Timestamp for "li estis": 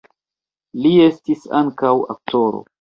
0.85-1.45